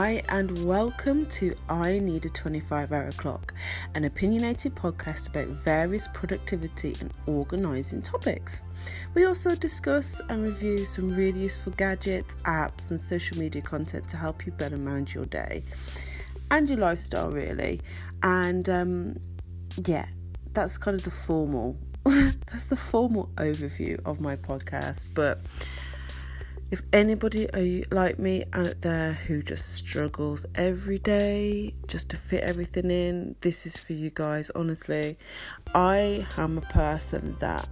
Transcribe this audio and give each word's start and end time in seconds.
Hi, 0.00 0.22
and 0.28 0.64
welcome 0.64 1.26
to 1.26 1.56
I 1.68 1.98
Need 1.98 2.24
a 2.24 2.28
25 2.28 2.92
Hour 2.92 3.10
Clock, 3.16 3.52
an 3.96 4.04
opinionated 4.04 4.76
podcast 4.76 5.26
about 5.26 5.48
various 5.48 6.06
productivity 6.14 6.94
and 7.00 7.12
organising 7.26 8.02
topics. 8.02 8.62
We 9.14 9.24
also 9.24 9.56
discuss 9.56 10.20
and 10.28 10.44
review 10.44 10.86
some 10.86 11.12
really 11.16 11.40
useful 11.40 11.72
gadgets, 11.72 12.36
apps, 12.44 12.92
and 12.92 13.00
social 13.00 13.38
media 13.38 13.60
content 13.60 14.08
to 14.10 14.16
help 14.16 14.46
you 14.46 14.52
better 14.52 14.76
manage 14.76 15.16
your 15.16 15.26
day 15.26 15.64
and 16.52 16.68
your 16.70 16.78
lifestyle, 16.78 17.32
really. 17.32 17.80
And 18.22 18.68
um, 18.68 19.18
yeah, 19.84 20.06
that's 20.52 20.78
kind 20.78 20.96
of 20.96 21.02
the 21.02 21.10
formal. 21.10 21.76
that's 22.04 22.68
the 22.68 22.76
formal 22.76 23.30
overview 23.34 23.98
of 24.04 24.20
my 24.20 24.36
podcast, 24.36 25.08
but 25.12 25.40
if 26.70 26.82
anybody 26.92 27.84
like 27.90 28.18
me 28.18 28.44
out 28.52 28.80
there 28.82 29.12
who 29.12 29.42
just 29.42 29.74
struggles 29.74 30.44
every 30.54 30.98
day 30.98 31.72
just 31.86 32.10
to 32.10 32.16
fit 32.16 32.42
everything 32.44 32.90
in, 32.90 33.34
this 33.40 33.64
is 33.64 33.78
for 33.78 33.94
you 33.94 34.10
guys. 34.10 34.50
Honestly, 34.54 35.16
I 35.74 36.26
am 36.36 36.58
a 36.58 36.62
person 36.62 37.36
that 37.38 37.66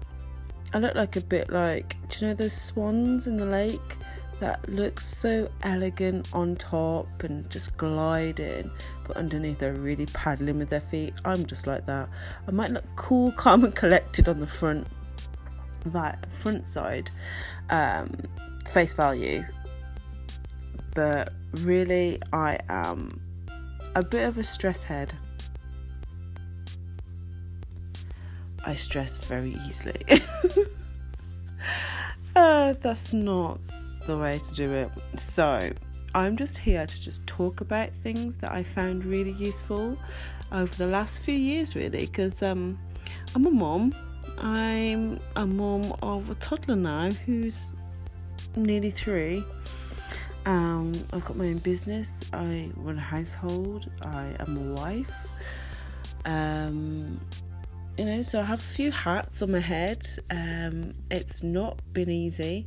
I 0.72 0.78
look 0.78 0.94
like 0.94 1.16
a 1.16 1.20
bit 1.20 1.50
like 1.50 1.96
do 2.08 2.24
you 2.24 2.28
know 2.28 2.34
those 2.34 2.54
swans 2.54 3.26
in 3.26 3.36
the 3.36 3.46
lake 3.46 3.96
that 4.40 4.66
look 4.68 5.00
so 5.00 5.50
elegant 5.62 6.28
on 6.32 6.56
top 6.56 7.22
and 7.22 7.48
just 7.50 7.76
gliding, 7.76 8.70
but 9.06 9.16
underneath 9.16 9.58
they're 9.58 9.72
really 9.74 10.06
paddling 10.06 10.58
with 10.58 10.70
their 10.70 10.80
feet. 10.80 11.14
I'm 11.24 11.46
just 11.46 11.66
like 11.66 11.86
that. 11.86 12.08
I 12.46 12.50
might 12.50 12.70
look 12.70 12.84
cool, 12.96 13.32
calm, 13.36 13.64
and 13.64 13.74
collected 13.74 14.28
on 14.28 14.40
the 14.40 14.46
front, 14.46 14.86
that 15.86 16.30
front 16.30 16.66
side. 16.66 17.10
Um, 17.70 18.10
face 18.66 18.94
value, 18.94 19.44
but 20.94 21.30
really, 21.60 22.20
I 22.32 22.58
am 22.68 23.20
a 23.94 24.04
bit 24.04 24.28
of 24.28 24.38
a 24.38 24.44
stress 24.44 24.82
head. 24.82 25.12
I 28.64 28.74
stress 28.74 29.18
very 29.18 29.56
easily. 29.66 30.04
uh, 32.36 32.74
that's 32.80 33.12
not 33.12 33.60
the 34.06 34.18
way 34.18 34.40
to 34.48 34.54
do 34.54 34.72
it. 34.72 34.90
So, 35.18 35.70
I'm 36.14 36.36
just 36.36 36.58
here 36.58 36.86
to 36.86 37.02
just 37.02 37.26
talk 37.26 37.60
about 37.60 37.92
things 37.92 38.36
that 38.36 38.50
I 38.52 38.62
found 38.62 39.04
really 39.04 39.32
useful 39.32 39.98
over 40.50 40.74
the 40.76 40.86
last 40.86 41.18
few 41.18 41.34
years, 41.34 41.76
really, 41.76 42.00
because 42.00 42.42
um, 42.42 42.78
I'm 43.34 43.46
a 43.46 43.50
mom. 43.50 43.94
I'm 44.38 45.20
a 45.36 45.46
mom 45.46 45.94
of 46.02 46.30
a 46.30 46.34
toddler 46.36 46.76
now 46.76 47.10
who's 47.10 47.72
nearly 48.56 48.90
three. 48.90 49.44
Um, 50.46 50.92
I've 51.12 51.24
got 51.24 51.36
my 51.36 51.46
own 51.46 51.58
business. 51.58 52.24
I 52.32 52.70
run 52.76 52.98
a 52.98 53.00
household. 53.00 53.90
I 54.02 54.36
am 54.38 54.56
a 54.56 54.74
wife. 54.74 55.28
Um, 56.24 57.20
you 57.98 58.04
know, 58.04 58.22
so 58.22 58.40
I 58.40 58.44
have 58.44 58.60
a 58.60 58.62
few 58.62 58.90
hats 58.90 59.42
on 59.42 59.52
my 59.52 59.60
head. 59.60 60.06
Um, 60.30 60.94
it's 61.10 61.42
not 61.42 61.80
been 61.92 62.10
easy, 62.10 62.66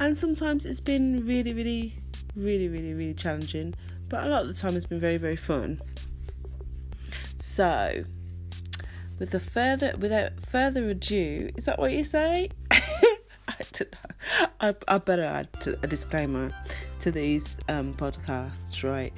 and 0.00 0.16
sometimes 0.16 0.64
it's 0.64 0.80
been 0.80 1.26
really, 1.26 1.52
really, 1.52 2.02
really, 2.34 2.68
really, 2.68 2.94
really 2.94 3.14
challenging. 3.14 3.74
But 4.08 4.24
a 4.24 4.28
lot 4.28 4.42
of 4.42 4.48
the 4.48 4.54
time, 4.54 4.76
it's 4.76 4.86
been 4.86 5.00
very, 5.00 5.18
very 5.18 5.36
fun. 5.36 5.80
So, 7.38 8.04
with 9.18 9.30
the 9.30 9.40
further, 9.40 9.94
without 9.98 10.32
further 10.48 10.88
ado, 10.88 11.50
is 11.56 11.66
that 11.66 11.78
what 11.78 11.92
you 11.92 12.04
say? 12.04 12.50
Know. 13.80 13.86
I, 14.60 14.74
I 14.88 14.98
better 14.98 15.24
add 15.24 15.48
a 15.82 15.86
disclaimer 15.86 16.52
to 17.00 17.10
these 17.10 17.58
um, 17.68 17.94
podcasts, 17.94 18.82
right? 18.88 19.12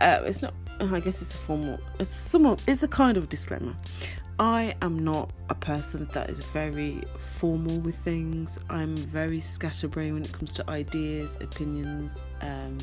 Uh, 0.00 0.22
it's 0.24 0.42
not. 0.42 0.54
I 0.80 1.00
guess 1.00 1.22
it's 1.22 1.34
a 1.34 1.38
formal. 1.38 1.78
It's 1.98 2.14
somewhat. 2.14 2.62
It's 2.66 2.82
a 2.82 2.88
kind 2.88 3.16
of 3.16 3.28
disclaimer. 3.28 3.74
I 4.38 4.74
am 4.82 4.98
not 4.98 5.30
a 5.48 5.54
person 5.54 6.08
that 6.12 6.28
is 6.28 6.40
very 6.46 7.02
formal 7.38 7.80
with 7.80 7.96
things. 7.96 8.58
I'm 8.68 8.94
very 8.94 9.40
scatterbrained 9.40 10.12
when 10.14 10.22
it 10.24 10.32
comes 10.32 10.52
to 10.54 10.70
ideas, 10.70 11.38
opinions, 11.40 12.22
um, 12.42 12.76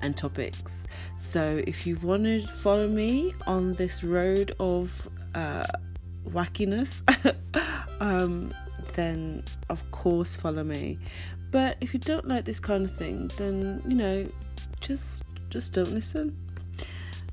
and 0.00 0.16
topics. 0.16 0.88
So 1.18 1.62
if 1.68 1.86
you 1.86 1.96
want 1.98 2.24
to 2.24 2.44
follow 2.46 2.88
me 2.88 3.32
on 3.46 3.74
this 3.74 4.02
road 4.02 4.56
of 4.58 4.90
uh, 5.36 5.62
wackiness, 6.28 7.02
um, 8.00 8.52
then 8.94 9.44
of 9.68 9.88
course 9.90 10.34
follow 10.34 10.64
me. 10.64 10.98
But 11.50 11.76
if 11.80 11.92
you 11.92 12.00
don't 12.00 12.26
like 12.26 12.44
this 12.44 12.58
kind 12.60 12.84
of 12.84 12.94
thing, 12.94 13.30
then 13.36 13.82
you 13.86 13.94
know, 13.94 14.26
just 14.80 15.22
just 15.50 15.72
don't 15.72 15.92
listen. 15.92 16.36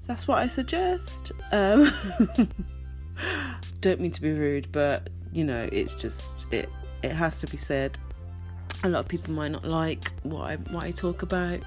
That's 0.08 0.28
what 0.28 0.40
I 0.40 0.47
suggest. 0.47 1.31
Um, 1.52 1.92
don't 3.81 4.00
mean 4.00 4.12
to 4.12 4.22
be 4.22 4.31
rude, 4.31 4.72
but 4.72 5.09
you 5.31 5.44
know, 5.44 5.70
it's 5.72 5.96
just 5.96 6.46
it 6.52 6.70
it 7.03 7.12
has 7.12 7.40
to 7.42 7.47
be 7.47 7.58
said. 7.58 7.97
A 8.84 8.90
lot 8.90 9.00
of 9.00 9.08
people 9.08 9.34
might 9.34 9.52
not 9.52 9.66
like 9.66 10.12
what 10.24 10.41
I 10.41 10.56
what 10.56 10.84
I 10.84 10.91
talk 10.91 11.22
about. 11.22 11.59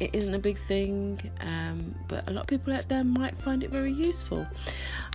It 0.00 0.10
isn't 0.14 0.34
a 0.34 0.38
big 0.38 0.58
thing, 0.58 1.20
um, 1.40 1.94
but 2.08 2.28
a 2.28 2.32
lot 2.32 2.42
of 2.42 2.46
people 2.48 2.72
out 2.72 2.88
there 2.88 3.04
might 3.04 3.36
find 3.38 3.62
it 3.62 3.70
very 3.70 3.92
useful. 3.92 4.46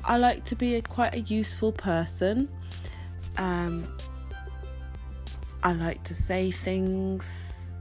I 0.05 0.17
like 0.17 0.45
to 0.45 0.55
be 0.55 0.75
a, 0.75 0.81
quite 0.81 1.13
a 1.13 1.21
useful 1.21 1.73
person. 1.73 2.47
Um, 3.37 3.87
I 5.63 5.73
like 5.73 6.03
to 6.05 6.13
say 6.13 6.51
things 6.51 7.71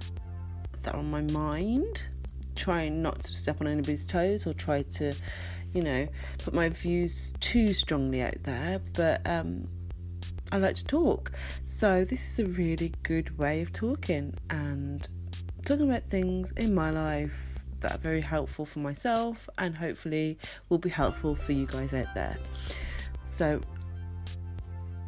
that 0.83 0.95
are 0.95 0.99
on 0.99 1.11
my 1.11 1.23
mind, 1.23 2.07
trying 2.55 3.03
not 3.03 3.23
to 3.23 3.33
step 3.33 3.61
on 3.61 3.67
anybody's 3.67 4.07
toes 4.07 4.47
or 4.47 4.55
try 4.55 4.83
to, 4.83 5.13
you 5.73 5.83
know, 5.83 6.09
put 6.39 6.55
my 6.55 6.69
views 6.69 7.35
too 7.41 7.75
strongly 7.75 8.23
out 8.23 8.43
there. 8.43 8.81
But 8.95 9.21
um, 9.27 9.69
I 10.53 10.59
like 10.59 10.77
to 10.77 10.85
talk. 10.85 11.33
So 11.65 12.05
this 12.05 12.39
is 12.39 12.39
a 12.39 12.47
really 12.47 12.93
good 13.03 13.37
way 13.39 13.63
of 13.63 13.73
talking 13.73 14.35
and 14.49 15.07
talking 15.65 15.91
about 15.91 16.05
things 16.05 16.53
in 16.53 16.75
my 16.75 16.91
life 16.91 17.65
that 17.81 17.95
are 17.95 17.99
very 17.99 18.21
helpful 18.21 18.65
for 18.65 18.79
myself 18.79 19.49
and 19.59 19.77
hopefully 19.77 20.39
will 20.69 20.79
be 20.79 20.89
helpful 20.89 21.35
for 21.35 21.53
you 21.53 21.67
guys 21.67 21.93
out 21.93 22.15
there. 22.15 22.39
So 23.25 23.61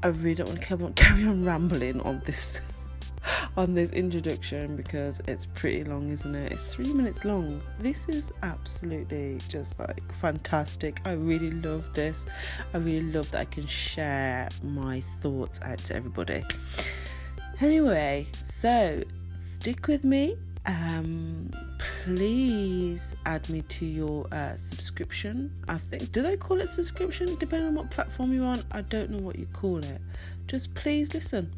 I 0.02 0.08
really 0.08 0.36
don't 0.36 0.48
want 0.48 0.96
to 0.96 1.02
carry 1.02 1.26
on 1.26 1.44
rambling 1.44 2.00
on 2.02 2.22
this 2.24 2.60
on 3.56 3.74
this 3.74 3.90
introduction 3.90 4.76
because 4.76 5.20
it's 5.26 5.46
pretty 5.46 5.84
long, 5.84 6.10
isn't 6.10 6.34
it? 6.34 6.52
It's 6.52 6.74
three 6.74 6.92
minutes 6.92 7.24
long. 7.24 7.60
This 7.78 8.08
is 8.08 8.32
absolutely 8.42 9.38
just 9.48 9.78
like 9.78 10.02
fantastic. 10.14 11.00
I 11.04 11.12
really 11.12 11.50
love 11.50 11.92
this. 11.94 12.26
I 12.72 12.78
really 12.78 13.12
love 13.12 13.30
that 13.32 13.40
I 13.40 13.44
can 13.44 13.66
share 13.66 14.48
my 14.62 15.00
thoughts 15.20 15.60
out 15.62 15.78
to 15.78 15.96
everybody. 15.96 16.44
Anyway, 17.60 18.28
so 18.44 19.02
stick 19.36 19.88
with 19.88 20.04
me 20.04 20.36
um, 20.68 21.50
please 22.04 23.16
add 23.24 23.48
me 23.48 23.62
to 23.62 23.86
your 23.86 24.26
uh, 24.32 24.54
subscription. 24.58 25.50
I 25.66 25.78
think, 25.78 26.12
do 26.12 26.22
they 26.22 26.36
call 26.36 26.60
it 26.60 26.68
subscription? 26.68 27.36
Depending 27.36 27.68
on 27.68 27.74
what 27.74 27.90
platform 27.90 28.34
you're 28.34 28.44
on, 28.44 28.62
I 28.70 28.82
don't 28.82 29.10
know 29.10 29.18
what 29.18 29.38
you 29.38 29.46
call 29.54 29.78
it. 29.78 30.00
Just 30.46 30.74
please 30.74 31.14
listen. 31.14 31.50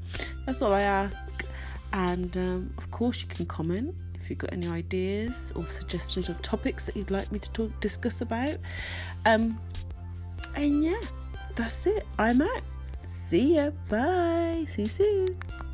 That's 0.46 0.62
all 0.62 0.72
I 0.72 0.82
ask. 0.82 1.44
And 1.92 2.36
um, 2.36 2.74
of 2.78 2.90
course, 2.92 3.20
you 3.20 3.26
can 3.26 3.46
comment 3.46 3.96
if 4.14 4.30
you've 4.30 4.38
got 4.38 4.52
any 4.52 4.68
ideas 4.68 5.52
or 5.56 5.66
suggestions 5.66 6.28
of 6.28 6.40
topics 6.42 6.86
that 6.86 6.96
you'd 6.96 7.10
like 7.10 7.32
me 7.32 7.40
to 7.40 7.50
talk, 7.50 7.80
discuss 7.80 8.20
about. 8.20 8.58
Um, 9.26 9.60
and 10.54 10.84
yeah, 10.84 11.00
that's 11.56 11.84
it. 11.86 12.06
I'm 12.16 12.42
out. 12.42 12.62
See 13.08 13.56
ya. 13.56 13.70
Bye. 13.88 14.66
See 14.68 14.82
you 14.82 14.88
soon. 14.88 15.69